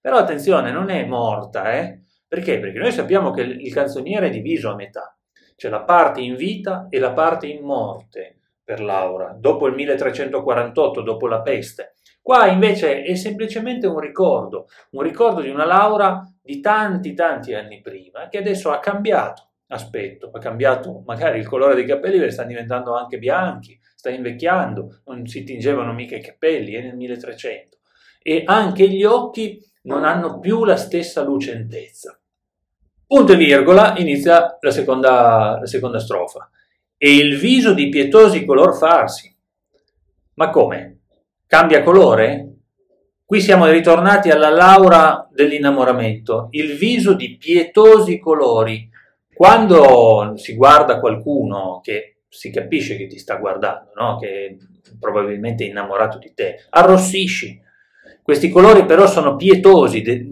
Però 0.00 0.16
attenzione, 0.16 0.70
non 0.70 0.90
è 0.90 1.04
morta, 1.04 1.72
eh? 1.72 2.02
Perché? 2.26 2.58
Perché 2.58 2.78
noi 2.78 2.92
sappiamo 2.92 3.30
che 3.30 3.42
il 3.42 3.72
canzoniere 3.72 4.26
è 4.26 4.30
diviso 4.30 4.70
a 4.70 4.74
metà. 4.74 5.16
C'è 5.56 5.68
la 5.68 5.82
parte 5.82 6.20
in 6.20 6.36
vita 6.36 6.86
e 6.88 6.98
la 6.98 7.12
parte 7.12 7.46
in 7.46 7.64
morte 7.64 8.38
per 8.62 8.80
Laura, 8.80 9.34
dopo 9.36 9.66
il 9.66 9.74
1348, 9.74 11.00
dopo 11.00 11.26
la 11.26 11.40
peste. 11.40 11.94
Qua 12.20 12.46
invece 12.48 13.02
è 13.02 13.14
semplicemente 13.14 13.86
un 13.86 13.98
ricordo, 13.98 14.66
un 14.90 15.02
ricordo 15.02 15.40
di 15.40 15.48
una 15.48 15.64
Laura 15.64 16.22
di 16.42 16.60
tanti 16.60 17.14
tanti 17.14 17.54
anni 17.54 17.80
prima, 17.80 18.28
che 18.28 18.36
adesso 18.36 18.70
ha 18.70 18.78
cambiato 18.78 19.48
aspetto, 19.68 20.30
ha 20.32 20.38
cambiato 20.38 21.02
magari 21.06 21.38
il 21.38 21.48
colore 21.48 21.74
dei 21.74 21.86
capelli 21.86 22.18
perché 22.18 22.32
stanno 22.32 22.48
diventando 22.48 22.94
anche 22.94 23.18
bianchi, 23.18 23.78
sta 23.94 24.10
invecchiando, 24.10 25.00
non 25.06 25.26
si 25.26 25.44
tingevano 25.44 25.92
mica 25.92 26.16
i 26.16 26.22
capelli, 26.22 26.74
è 26.74 26.82
nel 26.82 26.96
1300. 26.96 27.78
E 28.22 28.42
anche 28.44 28.88
gli 28.88 29.04
occhi 29.04 29.58
non 29.88 30.04
hanno 30.04 30.38
più 30.38 30.64
la 30.64 30.76
stessa 30.76 31.22
lucentezza. 31.22 32.20
Punto 33.06 33.32
e 33.32 33.36
virgola, 33.36 33.94
inizia 33.96 34.58
la 34.60 34.70
seconda, 34.70 35.58
la 35.58 35.66
seconda 35.66 35.98
strofa. 35.98 36.50
E 36.98 37.16
il 37.16 37.38
viso 37.38 37.72
di 37.72 37.88
pietosi 37.88 38.44
color 38.44 38.76
farsi. 38.76 39.34
Ma 40.34 40.50
come? 40.50 40.98
Cambia 41.46 41.82
colore? 41.82 42.52
Qui 43.24 43.40
siamo 43.40 43.66
ritornati 43.66 44.30
alla 44.30 44.50
Laura 44.50 45.26
dell'innamoramento, 45.32 46.48
il 46.50 46.76
viso 46.76 47.14
di 47.14 47.36
pietosi 47.36 48.18
colori. 48.18 48.88
Quando 49.34 50.34
si 50.36 50.54
guarda 50.54 51.00
qualcuno 51.00 51.80
che 51.82 52.20
si 52.28 52.50
capisce 52.50 52.96
che 52.96 53.06
ti 53.06 53.18
sta 53.18 53.36
guardando, 53.36 53.92
no? 53.94 54.18
che 54.18 54.58
probabilmente 54.98 55.64
innamorato 55.64 56.18
di 56.18 56.32
te, 56.34 56.66
arrossisci. 56.70 57.60
Questi 58.28 58.50
colori 58.50 58.84
però 58.84 59.06
sono 59.06 59.36
pietosi, 59.36 60.02
de- 60.02 60.26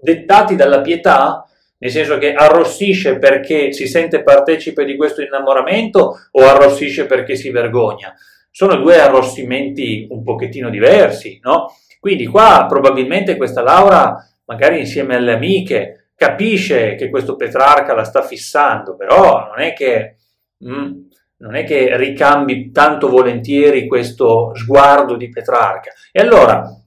dettati 0.00 0.56
dalla 0.56 0.80
pietà, 0.80 1.46
nel 1.76 1.90
senso 1.90 2.16
che 2.16 2.32
arrossisce 2.32 3.18
perché 3.18 3.70
si 3.70 3.86
sente 3.86 4.22
partecipe 4.22 4.86
di 4.86 4.96
questo 4.96 5.20
innamoramento 5.20 6.16
o 6.30 6.40
arrossisce 6.40 7.04
perché 7.04 7.36
si 7.36 7.50
vergogna. 7.50 8.14
Sono 8.50 8.76
due 8.76 8.98
arrossimenti 8.98 10.06
un 10.08 10.22
pochettino 10.22 10.70
diversi, 10.70 11.38
no? 11.42 11.76
Quindi 12.00 12.24
qua 12.24 12.64
probabilmente 12.66 13.36
questa 13.36 13.60
Laura, 13.60 14.16
magari 14.46 14.78
insieme 14.78 15.16
alle 15.16 15.34
amiche, 15.34 16.12
capisce 16.14 16.94
che 16.94 17.10
questo 17.10 17.36
Petrarca 17.36 17.92
la 17.92 18.04
sta 18.04 18.22
fissando, 18.22 18.96
però 18.96 19.48
non 19.48 19.60
è 19.60 19.74
che, 19.74 20.16
mm, 20.64 20.92
non 21.40 21.56
è 21.56 21.64
che 21.64 21.94
ricambi 21.94 22.70
tanto 22.70 23.10
volentieri 23.10 23.86
questo 23.86 24.52
sguardo 24.54 25.16
di 25.16 25.28
Petrarca. 25.28 25.90
E 26.10 26.22
allora, 26.22 26.81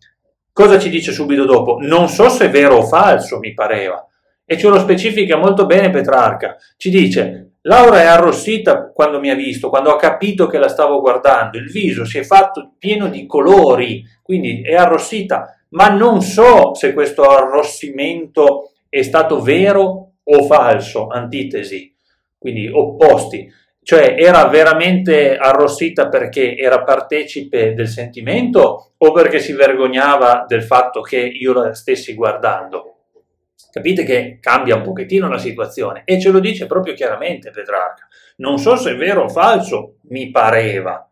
cosa 0.55 0.79
ci 0.79 0.87
dice 0.87 1.11
subito 1.11 1.43
dopo? 1.43 1.79
Non 1.81 2.07
so 2.07 2.29
se 2.29 2.45
è 2.45 2.49
vero 2.49 2.77
o 2.77 2.85
falso, 2.85 3.39
mi 3.39 3.53
pareva. 3.53 4.07
E 4.45 4.57
ce 4.57 4.69
lo 4.69 4.79
specifica 4.79 5.35
molto 5.35 5.65
bene 5.65 5.89
Petrarca. 5.89 6.55
Ci 6.77 6.89
dice, 6.89 7.55
Laura 7.63 7.99
è 7.99 8.05
arrossita 8.05 8.89
quando 8.93 9.19
mi 9.19 9.29
ha 9.29 9.35
visto, 9.35 9.67
quando 9.67 9.89
ha 9.89 9.97
capito 9.97 10.47
che 10.47 10.57
la 10.57 10.69
stavo 10.69 11.01
guardando, 11.01 11.57
il 11.57 11.69
viso 11.69 12.05
si 12.05 12.19
è 12.19 12.23
fatto 12.23 12.75
pieno 12.79 13.09
di 13.09 13.25
colori, 13.25 14.01
quindi 14.21 14.61
è 14.61 14.75
arrossita, 14.75 15.59
ma 15.71 15.89
non 15.89 16.21
so 16.21 16.73
se 16.73 16.93
questo 16.93 17.23
arrossimento 17.23 18.71
è 18.87 19.01
stato 19.01 19.41
vero 19.41 20.11
o 20.23 20.43
falso, 20.43 21.07
antitesi, 21.07 21.93
quindi 22.37 22.69
opposti, 22.71 23.51
cioè 23.85 24.15
era 24.17 24.47
veramente 24.47 25.37
arrossita 25.37 26.09
perché 26.09 26.57
era 26.57 26.83
partecipe 26.83 27.75
del 27.75 27.87
sentimento 27.87 28.93
o 28.97 29.11
perché 29.11 29.37
si 29.37 29.53
vergognava 29.53 30.43
del 30.47 30.63
fatto 30.63 31.01
che 31.01 31.19
io 31.19 31.53
la 31.53 31.71
stessi 31.75 32.15
guardando. 32.15 32.93
Capite 33.71 34.03
che 34.03 34.39
cambia 34.41 34.75
un 34.75 34.81
pochettino 34.81 35.29
la 35.29 35.37
situazione 35.37 36.01
e 36.03 36.19
ce 36.19 36.31
lo 36.31 36.39
dice 36.39 36.65
proprio 36.65 36.95
chiaramente 36.95 37.51
Petrarca. 37.51 38.07
Non 38.37 38.57
so 38.57 38.75
se 38.75 38.93
è 38.93 38.95
vero 38.95 39.25
o 39.25 39.29
falso, 39.29 39.97
mi 40.09 40.31
pareva. 40.31 41.07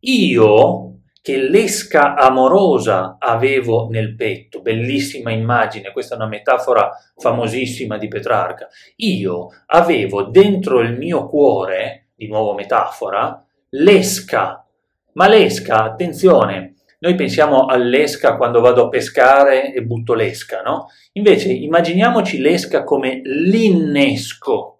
Io 0.00 0.91
che 1.22 1.36
l'esca 1.36 2.16
amorosa 2.16 3.16
avevo 3.20 3.88
nel 3.88 4.16
petto, 4.16 4.60
bellissima 4.60 5.30
immagine, 5.30 5.92
questa 5.92 6.14
è 6.14 6.16
una 6.18 6.26
metafora 6.26 6.90
famosissima 7.16 7.96
di 7.96 8.08
Petrarca, 8.08 8.68
io 8.96 9.48
avevo 9.66 10.24
dentro 10.24 10.80
il 10.80 10.98
mio 10.98 11.28
cuore, 11.28 12.08
di 12.16 12.26
nuovo 12.26 12.54
metafora, 12.54 13.40
l'esca, 13.70 14.66
ma 15.12 15.28
l'esca, 15.28 15.84
attenzione, 15.84 16.74
noi 16.98 17.14
pensiamo 17.14 17.66
all'esca 17.66 18.36
quando 18.36 18.60
vado 18.60 18.84
a 18.84 18.88
pescare 18.88 19.72
e 19.72 19.82
butto 19.82 20.14
l'esca, 20.14 20.60
no? 20.60 20.88
Invece 21.12 21.52
immaginiamoci 21.52 22.40
l'esca 22.40 22.84
come 22.84 23.20
l'innesco. 23.24 24.71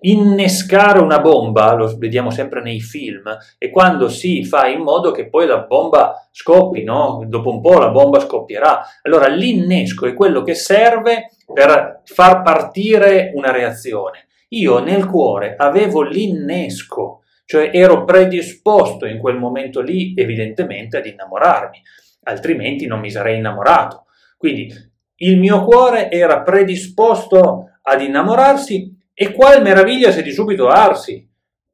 Innescare 0.00 1.00
una 1.00 1.20
bomba, 1.20 1.72
lo 1.74 1.96
vediamo 1.96 2.30
sempre 2.30 2.60
nei 2.60 2.80
film, 2.80 3.24
e 3.58 3.70
quando 3.70 4.08
si 4.08 4.44
fa 4.44 4.66
in 4.66 4.82
modo 4.82 5.10
che 5.10 5.28
poi 5.28 5.46
la 5.46 5.60
bomba 5.60 6.28
scoppi, 6.30 6.84
no? 6.84 7.24
Dopo 7.26 7.50
un 7.50 7.60
po' 7.60 7.78
la 7.78 7.90
bomba 7.90 8.20
scoppierà. 8.20 8.84
Allora 9.02 9.26
l'innesco 9.28 10.06
è 10.06 10.14
quello 10.14 10.42
che 10.42 10.54
serve 10.54 11.30
per 11.52 12.02
far 12.04 12.42
partire 12.42 13.32
una 13.34 13.50
reazione. 13.50 14.26
Io 14.50 14.78
nel 14.78 15.06
cuore 15.06 15.56
avevo 15.56 16.02
l'innesco, 16.02 17.22
cioè 17.44 17.70
ero 17.72 18.04
predisposto 18.04 19.06
in 19.06 19.18
quel 19.18 19.38
momento 19.38 19.80
lì 19.80 20.14
evidentemente 20.16 20.98
ad 20.98 21.06
innamorarmi, 21.06 21.80
altrimenti 22.24 22.86
non 22.86 23.00
mi 23.00 23.10
sarei 23.10 23.38
innamorato. 23.38 24.04
Quindi 24.36 24.72
il 25.16 25.38
mio 25.38 25.64
cuore 25.64 26.10
era 26.10 26.42
predisposto 26.42 27.70
ad 27.82 28.02
innamorarsi 28.02 28.95
e 29.18 29.32
qual 29.32 29.62
meraviglia 29.62 30.12
se 30.12 30.22
di 30.22 30.30
subito 30.30 30.68
arsi. 30.68 31.26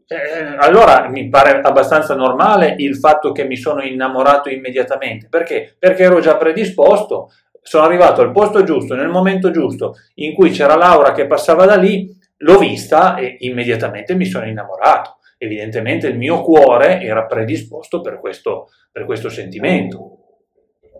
Eh, 0.06 0.56
allora 0.58 1.08
mi 1.08 1.28
pare 1.28 1.60
abbastanza 1.60 2.14
normale 2.14 2.76
il 2.78 2.96
fatto 2.96 3.32
che 3.32 3.44
mi 3.44 3.56
sono 3.56 3.82
innamorato 3.82 4.48
immediatamente. 4.48 5.26
Perché? 5.28 5.74
Perché 5.76 6.04
ero 6.04 6.20
già 6.20 6.36
predisposto, 6.36 7.32
sono 7.60 7.84
arrivato 7.84 8.20
al 8.20 8.30
posto 8.30 8.62
giusto, 8.62 8.94
nel 8.94 9.08
momento 9.08 9.50
giusto, 9.50 9.94
in 10.16 10.34
cui 10.34 10.50
c'era 10.50 10.76
Laura 10.76 11.12
che 11.12 11.26
passava 11.26 11.64
da 11.64 11.76
lì, 11.76 12.08
l'ho 12.38 12.58
vista 12.58 13.16
e 13.16 13.38
immediatamente 13.40 14.14
mi 14.14 14.26
sono 14.26 14.46
innamorato 14.46 15.16
evidentemente 15.42 16.06
il 16.06 16.16
mio 16.16 16.40
cuore 16.40 17.00
era 17.00 17.26
predisposto 17.26 18.00
per 18.00 18.20
questo, 18.20 18.68
per 18.92 19.04
questo 19.04 19.28
sentimento. 19.28 20.18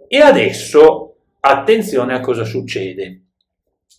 E 0.08 0.18
adesso 0.18 1.14
attenzione 1.38 2.14
a 2.14 2.20
cosa 2.20 2.44
succede. 2.44 3.20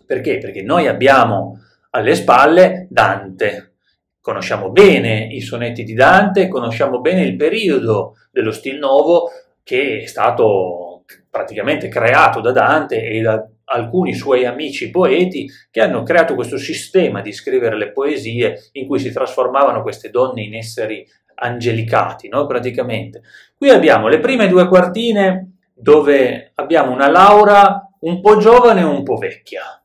Perché? 0.06 0.40
Perché 0.40 0.62
noi 0.62 0.88
abbiamo 0.88 1.60
alle 1.96 2.16
spalle 2.16 2.88
Dante. 2.90 3.74
Conosciamo 4.20 4.70
bene 4.70 5.28
i 5.32 5.42
sonetti 5.42 5.84
di 5.84 5.94
Dante, 5.94 6.48
conosciamo 6.48 7.02
bene 7.02 7.22
il 7.22 7.36
periodo 7.36 8.16
dello 8.32 8.52
Stil 8.52 8.78
Novo 8.78 9.30
che 9.64 10.02
è 10.04 10.06
stato 10.06 11.04
praticamente 11.30 11.90
creato 11.90 12.40
da 12.40 12.52
Dante 12.52 13.04
e 13.04 13.22
da 13.22 13.46
alcuni 13.66 14.14
suoi 14.14 14.46
amici 14.46 14.90
poeti 14.90 15.50
che 15.72 15.82
hanno 15.82 16.04
creato 16.04 16.36
questo 16.36 16.58
sistema 16.58 17.22
di 17.22 17.32
scrivere 17.32 17.78
le 17.78 17.92
poesie 17.92 18.70
in 18.74 18.88
cui 18.88 19.00
si 19.00 19.12
trasformavano 19.12 19.82
queste 19.82 20.10
donne 20.10 20.44
in 20.44 20.56
esseri 20.56 21.06
angelicati, 21.36 22.28
no? 22.28 22.46
praticamente. 22.46 23.22
Qui 23.58 23.70
abbiamo 23.70 24.08
le 24.08 24.20
prime 24.20 24.48
due 24.48 24.68
quartine 24.68 25.58
dove 25.74 26.52
abbiamo 26.56 26.92
una 26.92 27.10
Laura 27.10 27.90
un 28.02 28.22
po' 28.22 28.38
giovane 28.38 28.82
e 28.82 28.86
un 28.86 29.04
po' 29.04 29.16
vecchia. 29.16 29.83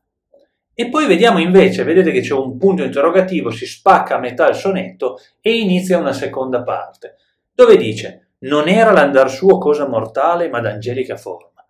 E 0.79 0.87
poi 0.87 1.07
vediamo 1.07 1.39
invece, 1.39 1.83
vedete 1.83 2.09
che 2.09 2.21
c'è 2.21 2.33
un 2.33 2.57
punto 2.57 2.83
interrogativo, 2.83 3.49
si 3.49 3.65
spacca 3.65 4.15
a 4.15 4.19
metà 4.19 4.47
il 4.47 4.55
sonetto 4.55 5.17
e 5.41 5.57
inizia 5.57 5.97
una 5.97 6.13
seconda 6.13 6.63
parte, 6.63 7.17
dove 7.53 7.75
dice 7.75 8.29
non 8.43 8.69
era 8.69 8.93
l'andar 8.93 9.29
suo 9.29 9.57
cosa 9.57 9.89
mortale 9.89 10.47
ma 10.47 10.61
d'angelica 10.61 11.17
forma. 11.17 11.65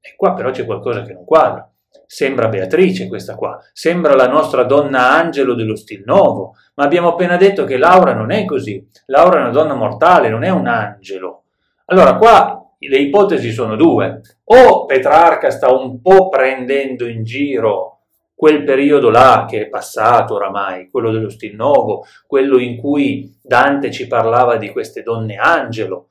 E 0.00 0.14
qua 0.16 0.34
però 0.34 0.50
c'è 0.50 0.64
qualcosa 0.64 1.02
che 1.02 1.12
non 1.12 1.24
quadra. 1.24 1.70
Sembra 2.04 2.48
Beatrice 2.48 3.06
questa 3.06 3.36
qua, 3.36 3.62
sembra 3.72 4.16
la 4.16 4.26
nostra 4.26 4.64
donna 4.64 5.12
angelo 5.12 5.54
dello 5.54 5.76
stil 5.76 6.02
nuovo, 6.04 6.56
ma 6.74 6.82
abbiamo 6.82 7.10
appena 7.10 7.36
detto 7.36 7.62
che 7.62 7.76
Laura 7.76 8.12
non 8.12 8.32
è 8.32 8.44
così. 8.44 8.84
Laura 9.06 9.38
è 9.38 9.42
una 9.42 9.50
donna 9.50 9.74
mortale, 9.74 10.28
non 10.28 10.42
è 10.42 10.50
un 10.50 10.66
angelo. 10.66 11.44
Allora 11.84 12.16
qua 12.16 12.60
le 12.76 12.98
ipotesi 12.98 13.52
sono 13.52 13.76
due. 13.76 14.20
O 14.46 14.84
Petrarca 14.84 15.48
sta 15.50 15.70
un 15.70 16.00
po' 16.00 16.28
prendendo 16.28 17.06
in 17.06 17.22
giro 17.22 17.91
quel 18.34 18.64
periodo 18.64 19.10
là 19.10 19.46
che 19.48 19.62
è 19.62 19.68
passato 19.68 20.34
oramai, 20.34 20.88
quello 20.90 21.10
dello 21.10 21.28
stil 21.28 21.54
nuovo, 21.54 22.04
quello 22.26 22.58
in 22.58 22.76
cui 22.76 23.38
Dante 23.40 23.90
ci 23.90 24.06
parlava 24.06 24.56
di 24.56 24.70
queste 24.70 25.02
donne 25.02 25.36
angelo, 25.36 26.08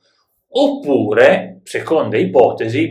oppure, 0.48 1.60
seconda 1.64 2.16
ipotesi, 2.16 2.90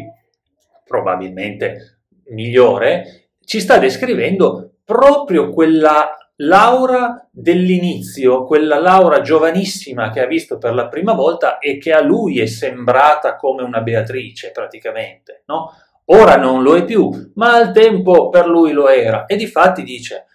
probabilmente 0.86 2.02
migliore, 2.28 3.30
ci 3.44 3.60
sta 3.60 3.78
descrivendo 3.78 4.76
proprio 4.84 5.50
quella 5.50 6.16
Laura 6.44 7.28
dell'inizio, 7.32 8.46
quella 8.46 8.80
Laura 8.80 9.22
giovanissima 9.22 10.10
che 10.10 10.22
ha 10.22 10.26
visto 10.26 10.58
per 10.58 10.74
la 10.74 10.88
prima 10.88 11.14
volta 11.14 11.60
e 11.60 11.78
che 11.78 11.92
a 11.94 12.02
lui 12.02 12.40
è 12.40 12.48
sembrata 12.48 13.36
come 13.36 13.62
una 13.62 13.82
Beatrice 13.82 14.52
praticamente, 14.52 15.44
no? 15.46 15.72
Ora 16.14 16.36
non 16.36 16.62
lo 16.62 16.76
è 16.76 16.84
più, 16.84 17.32
ma 17.36 17.54
al 17.54 17.72
tempo 17.72 18.30
per 18.30 18.46
lui 18.46 18.72
lo 18.72 18.90
era. 18.90 19.26
E 19.26 19.38
difatti 19.38 19.84
dice, 19.84 20.26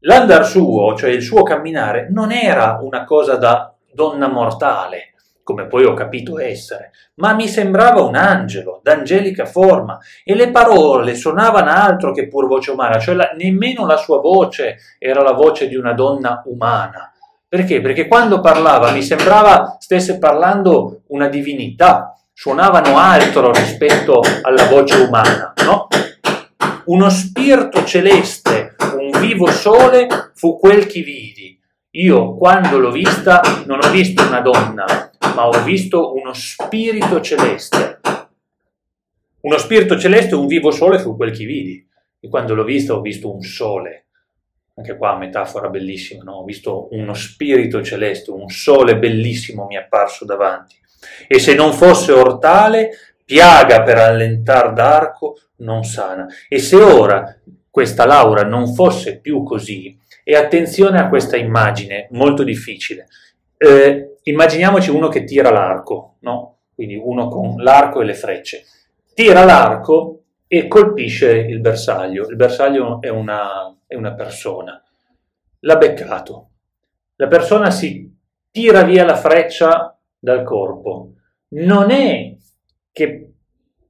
l'andar 0.00 0.44
suo, 0.44 0.94
cioè 0.94 1.10
il 1.10 1.22
suo 1.22 1.42
camminare, 1.42 2.08
non 2.10 2.30
era 2.30 2.78
una 2.82 3.04
cosa 3.04 3.36
da 3.36 3.74
donna 3.92 4.28
mortale, 4.28 5.14
come 5.42 5.66
poi 5.66 5.84
ho 5.84 5.94
capito 5.94 6.38
essere, 6.38 6.90
ma 7.14 7.32
mi 7.32 7.48
sembrava 7.48 8.02
un 8.02 8.14
angelo, 8.14 8.80
d'angelica 8.82 9.46
forma, 9.46 9.98
e 10.22 10.34
le 10.34 10.50
parole 10.50 11.14
suonavano 11.14 11.70
altro 11.70 12.12
che 12.12 12.28
pur 12.28 12.46
voce 12.46 12.70
umana, 12.70 12.98
cioè 12.98 13.14
la, 13.14 13.30
nemmeno 13.34 13.86
la 13.86 13.96
sua 13.96 14.20
voce 14.20 14.76
era 14.98 15.22
la 15.22 15.32
voce 15.32 15.66
di 15.66 15.76
una 15.76 15.94
donna 15.94 16.42
umana. 16.44 17.10
Perché? 17.48 17.80
Perché 17.80 18.06
quando 18.06 18.40
parlava 18.40 18.92
mi 18.92 19.02
sembrava 19.02 19.76
stesse 19.80 20.18
parlando 20.18 21.02
una 21.08 21.26
divinità, 21.28 22.09
suonavano 22.40 22.96
altro 22.96 23.52
rispetto 23.52 24.22
alla 24.40 24.64
voce 24.64 24.96
umana, 24.96 25.52
no? 25.62 25.88
Uno 26.86 27.10
spirito 27.10 27.84
celeste, 27.84 28.76
un 28.96 29.20
vivo 29.20 29.50
sole 29.50 30.06
fu 30.32 30.58
quel 30.58 30.86
che 30.86 31.02
vidi. 31.02 31.60
Io 31.90 32.36
quando 32.36 32.78
l'ho 32.78 32.92
vista 32.92 33.42
non 33.66 33.80
ho 33.82 33.90
visto 33.90 34.26
una 34.26 34.40
donna, 34.40 35.10
ma 35.34 35.48
ho 35.48 35.62
visto 35.62 36.14
uno 36.14 36.32
spirito 36.32 37.20
celeste. 37.20 38.00
Uno 39.42 39.58
spirito 39.58 39.98
celeste, 39.98 40.34
un 40.34 40.46
vivo 40.46 40.70
sole 40.70 40.98
fu 40.98 41.16
quel 41.16 41.36
che 41.36 41.44
vidi. 41.44 41.86
E 42.20 42.28
quando 42.30 42.54
l'ho 42.54 42.64
vista 42.64 42.94
ho 42.94 43.02
visto 43.02 43.30
un 43.30 43.42
sole. 43.42 44.06
Anche 44.76 44.96
qua 44.96 45.14
metafora 45.18 45.68
bellissima, 45.68 46.22
no? 46.22 46.36
Ho 46.36 46.44
visto 46.44 46.88
uno 46.92 47.12
spirito 47.12 47.82
celeste, 47.82 48.30
un 48.30 48.48
sole 48.48 48.96
bellissimo 48.96 49.66
mi 49.66 49.74
è 49.74 49.80
apparso 49.80 50.24
davanti. 50.24 50.79
E 51.26 51.38
se 51.38 51.54
non 51.54 51.72
fosse 51.72 52.12
ortale, 52.12 52.90
piaga 53.24 53.82
per 53.82 53.98
allentar 53.98 54.72
d'arco 54.72 55.38
non 55.56 55.84
sana. 55.84 56.26
E 56.48 56.58
se 56.58 56.76
ora 56.76 57.36
questa 57.70 58.06
Laura 58.06 58.42
non 58.42 58.74
fosse 58.74 59.20
più 59.20 59.42
così, 59.42 59.98
e 60.24 60.36
attenzione 60.36 60.98
a 61.00 61.08
questa 61.08 61.36
immagine 61.36 62.08
molto 62.10 62.42
difficile, 62.42 63.08
eh, 63.56 64.18
immaginiamoci 64.22 64.90
uno 64.90 65.08
che 65.08 65.24
tira 65.24 65.50
l'arco, 65.50 66.16
no? 66.20 66.58
Quindi 66.74 67.00
uno 67.02 67.28
con 67.28 67.56
l'arco 67.56 68.00
e 68.00 68.04
le 68.04 68.14
frecce. 68.14 68.64
Tira 69.12 69.44
l'arco 69.44 70.22
e 70.46 70.66
colpisce 70.66 71.36
il 71.36 71.60
bersaglio. 71.60 72.28
Il 72.28 72.36
bersaglio 72.36 73.00
è 73.00 73.08
una, 73.08 73.74
è 73.86 73.94
una 73.94 74.14
persona. 74.14 74.82
L'ha 75.60 75.76
beccato. 75.76 76.48
La 77.16 77.26
persona 77.26 77.70
si 77.70 78.16
tira 78.50 78.82
via 78.82 79.04
la 79.04 79.16
freccia 79.16 79.89
dal 80.20 80.44
corpo. 80.44 81.14
Non 81.48 81.90
è 81.90 82.36
che, 82.92 83.32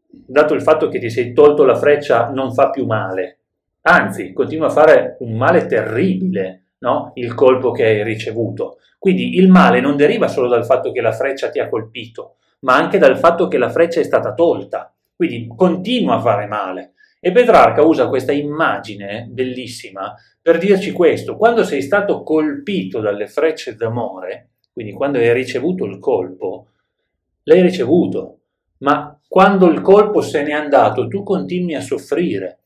dato 0.08 0.54
il 0.54 0.62
fatto 0.62 0.88
che 0.88 0.98
ti 0.98 1.10
sei 1.10 1.32
tolto 1.32 1.64
la 1.64 1.74
freccia, 1.74 2.30
non 2.30 2.54
fa 2.54 2.70
più 2.70 2.86
male. 2.86 3.38
Anzi, 3.82 4.32
continua 4.32 4.68
a 4.68 4.70
fare 4.70 5.16
un 5.20 5.36
male 5.36 5.66
terribile, 5.66 6.74
no? 6.78 7.12
Il 7.14 7.34
colpo 7.34 7.72
che 7.72 7.84
hai 7.84 8.04
ricevuto. 8.04 8.78
Quindi 8.98 9.36
il 9.36 9.48
male 9.48 9.80
non 9.80 9.96
deriva 9.96 10.28
solo 10.28 10.48
dal 10.48 10.64
fatto 10.64 10.92
che 10.92 11.00
la 11.00 11.12
freccia 11.12 11.50
ti 11.50 11.58
ha 11.58 11.68
colpito, 11.68 12.36
ma 12.60 12.76
anche 12.76 12.98
dal 12.98 13.18
fatto 13.18 13.48
che 13.48 13.58
la 13.58 13.70
freccia 13.70 14.00
è 14.00 14.04
stata 14.04 14.34
tolta. 14.34 14.94
Quindi 15.16 15.48
continua 15.54 16.16
a 16.16 16.20
fare 16.20 16.46
male. 16.46 16.92
E 17.18 17.32
Petrarca 17.32 17.82
usa 17.82 18.08
questa 18.08 18.32
immagine 18.32 19.26
bellissima 19.30 20.14
per 20.40 20.56
dirci 20.56 20.92
questo. 20.92 21.36
Quando 21.36 21.64
sei 21.64 21.82
stato 21.82 22.22
colpito 22.22 23.00
dalle 23.00 23.26
frecce 23.26 23.74
d'amore, 23.74 24.49
quindi 24.80 24.96
quando 24.96 25.18
hai 25.18 25.34
ricevuto 25.34 25.84
il 25.84 25.98
colpo, 25.98 26.68
l'hai 27.42 27.60
ricevuto, 27.60 28.38
ma 28.78 29.14
quando 29.28 29.66
il 29.66 29.82
colpo 29.82 30.22
se 30.22 30.42
n'è 30.42 30.52
andato 30.52 31.06
tu 31.06 31.22
continui 31.22 31.74
a 31.74 31.82
soffrire. 31.82 32.60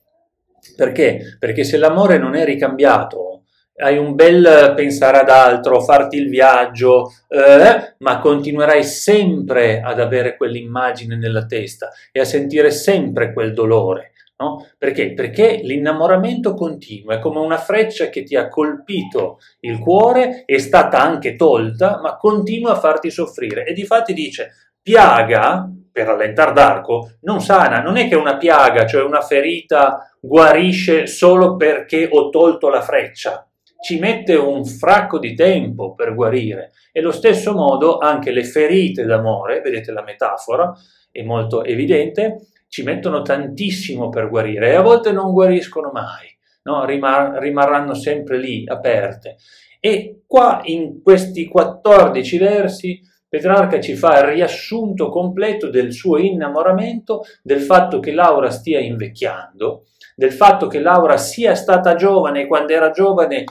Perché? 0.77 1.37
Perché 1.41 1.65
se 1.65 1.77
l'amore 1.77 2.19
non 2.19 2.37
è 2.37 2.45
ricambiato, 2.45 3.43
hai 3.79 3.99
un 3.99 4.15
bel 4.15 4.75
pensare 4.77 5.19
ad 5.19 5.29
altro, 5.29 5.81
farti 5.81 6.17
il 6.17 6.29
viaggio, 6.29 7.11
eh, 7.27 7.97
ma 7.99 8.21
continuerai 8.21 8.85
sempre 8.85 9.81
ad 9.81 9.99
avere 9.99 10.37
quell'immagine 10.37 11.17
nella 11.17 11.47
testa 11.47 11.91
e 12.13 12.21
a 12.21 12.25
sentire 12.25 12.71
sempre 12.71 13.33
quel 13.33 13.53
dolore. 13.53 14.13
No? 14.37 14.67
Perché? 14.77 15.15
Perché 15.15 15.61
l'innamoramento 15.63 16.55
continua, 16.55 17.15
è 17.15 17.19
come 17.21 17.39
una 17.39 17.59
freccia 17.59 18.09
che 18.09 18.25
ti 18.25 18.35
ha 18.35 18.49
colpito 18.49 19.39
il 19.61 19.79
cuore, 19.79 20.45
è 20.45 20.59
stata 20.59 21.01
anche 21.01 21.37
tolta, 21.37 22.01
ma 22.01 22.17
continua 22.17 22.73
a 22.73 22.79
farti 22.79 23.11
soffrire. 23.11 23.65
E 23.65 23.73
difatti 23.73 24.13
dice, 24.13 24.73
piaga, 24.83 25.71
per 25.93 26.09
allentar 26.09 26.53
d'arco, 26.53 27.13
non 27.21 27.41
sana, 27.41 27.81
non 27.81 27.97
è 27.97 28.09
che 28.09 28.17
una 28.17 28.37
piaga, 28.37 28.87
cioè 28.87 29.05
una 29.05 29.21
ferita, 29.21 30.17
guarisce 30.21 31.07
solo 31.07 31.57
perché 31.57 32.09
ho 32.11 32.29
tolto 32.31 32.69
la 32.69 32.81
freccia 32.81 33.47
ci 33.85 33.99
mette 33.99 34.35
un 34.35 34.65
fracco 34.65 35.19
di 35.19 35.35
tempo 35.35 35.95
per 35.95 36.15
guarire. 36.15 36.73
E 36.91 37.01
allo 37.01 37.13
stesso 37.13 37.53
modo 37.53 37.99
anche 37.99 38.31
le 38.31 38.43
ferite 38.43 39.05
d'amore, 39.05 39.61
vedete 39.61 39.93
la 39.93 40.03
metafora, 40.03 40.73
è 41.13 41.23
molto 41.23 41.63
evidente, 41.63 42.47
ci 42.75 42.83
mettono 42.83 43.23
tantissimo 43.23 44.09
per 44.09 44.29
guarire 44.29 44.71
e 44.71 44.75
a 44.75 44.83
volte 44.83 45.13
non 45.13 45.31
guariscono 45.31 45.93
mai, 45.93 46.27
no? 46.65 46.85
Rimar- 46.85 47.39
rimarranno 47.39 47.95
sempre 47.95 48.37
lì 48.37 48.65
aperte. 48.67 49.37
E 49.79 50.23
qua 50.27 50.61
in 50.65 51.01
questi 51.01 51.47
14 51.47 52.37
versi 52.37 53.01
Petrarca 53.29 53.81
ci 53.81 53.95
fa 53.95 54.19
il 54.19 54.33
riassunto 54.33 55.09
completo 55.09 55.71
del 55.71 55.93
suo 55.93 56.19
innamoramento, 56.19 57.23
del 57.45 57.61
fatto 57.61 58.01
che 58.01 58.11
Laura 58.11 58.51
stia 58.51 58.81
invecchiando, 58.81 59.85
del 60.17 60.33
fatto 60.33 60.67
che 60.67 60.81
Laura 60.81 61.17
sia 61.17 61.55
stata 61.55 61.95
giovane 61.95 62.41
e 62.41 62.47
quando 62.49 62.73
era 62.73 62.91
giovane 62.91 63.45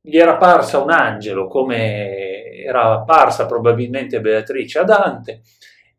gli 0.00 0.16
era 0.16 0.36
parsa 0.36 0.78
un 0.78 0.92
angelo, 0.92 1.48
come 1.48 2.54
era 2.64 3.00
parsa 3.02 3.46
probabilmente 3.46 4.20
Beatrice 4.20 4.78
a 4.78 4.84
Dante, 4.84 5.42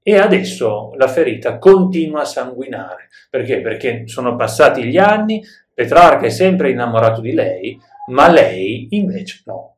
e 0.04 0.18
adesso 0.18 0.94
la 0.96 1.08
ferita 1.08 1.58
continua 1.58 2.22
a 2.22 2.26
sanguinare. 2.26 3.10
Perché? 3.30 3.62
Perché 3.62 4.04
sono 4.08 4.36
passati 4.36 4.84
gli 4.84 4.98
anni, 4.98 5.44
Petrarca 5.74 6.26
è 6.26 6.30
sempre 6.30 6.72
innamorato 6.72 7.22
di 7.22 7.34
lei, 7.34 7.80
ma 8.08 8.30
lei 8.30 8.88
invece 8.92 9.42
no. 9.46 9.78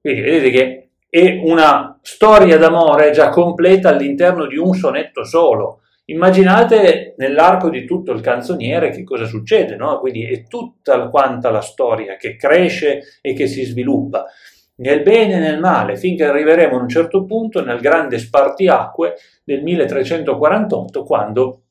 Quindi 0.00 0.20
vedete 0.20 0.50
che 0.50 0.88
è 1.08 1.40
una 1.42 1.98
storia 2.02 2.58
d'amore 2.58 3.10
già 3.10 3.28
completa 3.30 3.88
all'interno 3.88 4.46
di 4.46 4.56
un 4.56 4.74
sonetto 4.74 5.24
solo. 5.24 5.80
Immaginate 6.06 7.14
nell'arco 7.16 7.70
di 7.70 7.86
tutto 7.86 8.12
il 8.12 8.20
canzoniere 8.20 8.90
che 8.90 9.04
cosa 9.04 9.24
succede, 9.24 9.76
no? 9.76 9.98
Quindi 10.00 10.24
è 10.24 10.42
tutta 10.42 11.08
quanta 11.08 11.50
la 11.50 11.62
storia 11.62 12.16
che 12.16 12.36
cresce 12.36 13.00
e 13.22 13.32
che 13.32 13.46
si 13.46 13.64
sviluppa, 13.64 14.26
nel 14.76 15.02
bene 15.02 15.34
e 15.34 15.38
nel 15.38 15.60
male, 15.60 15.96
finché 15.96 16.24
arriveremo 16.24 16.76
a 16.76 16.80
un 16.80 16.88
certo 16.88 17.24
punto 17.24 17.62
nel 17.64 17.80
grande 17.80 18.18
spartiacque 18.18 19.14
del 19.44 19.62
1348, 19.62 21.04
quando 21.04 21.62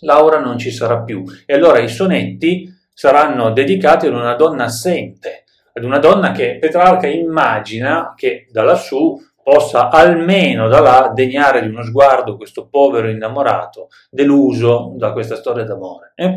Laura 0.00 0.38
non 0.38 0.58
ci 0.58 0.70
sarà 0.70 1.02
più. 1.02 1.24
E 1.46 1.54
allora 1.54 1.78
i 1.78 1.88
sonetti 1.88 2.68
saranno 2.92 3.52
dedicati 3.52 4.06
ad 4.06 4.14
una 4.14 4.34
donna 4.34 4.64
assente, 4.64 5.44
ad 5.72 5.84
una 5.84 5.98
donna 5.98 6.32
che 6.32 6.58
Petrarca 6.58 7.06
immagina 7.06 8.14
che 8.16 8.46
da 8.50 8.62
lassù 8.62 9.18
possa 9.42 9.90
almeno 9.90 10.68
da 10.68 10.80
là 10.80 11.12
degnare 11.14 11.60
di 11.60 11.68
uno 11.68 11.82
sguardo 11.82 12.36
questo 12.36 12.66
povero 12.66 13.10
innamorato 13.10 13.88
deluso 14.10 14.94
da 14.96 15.12
questa 15.12 15.36
storia 15.36 15.64
d'amore. 15.64 16.12
Eh? 16.14 16.34